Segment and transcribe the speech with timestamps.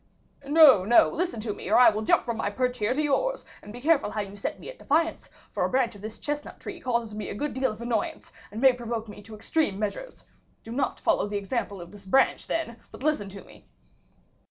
[0.47, 1.09] "No, no!
[1.11, 3.79] listen to me, or I will jump from my perch here to yours; and be
[3.79, 7.13] careful how you set me at defiance, for a branch of this chestnut tree causes
[7.13, 10.25] me a good deal of annoyance, and may provoke me to extreme measures.
[10.63, 13.67] Do not follow the example of this branch, then, but listen to me."